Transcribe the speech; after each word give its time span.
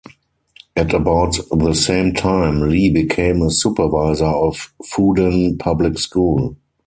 At 0.75 0.93
about 0.95 1.37
the 1.51 1.75
same 1.75 2.15
time, 2.15 2.67
Li 2.67 2.89
became 2.89 3.43
a 3.43 3.51
supervisor 3.51 4.25
of 4.25 4.73
Fudan 4.83 5.59
Public 5.59 5.99
School. 5.99 6.57